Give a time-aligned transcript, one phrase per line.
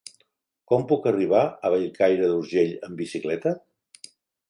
[0.71, 3.59] Com puc arribar a Bellcaire d'Urgell amb bicicleta?